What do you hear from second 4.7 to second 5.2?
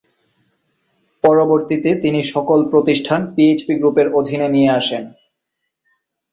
আসেন।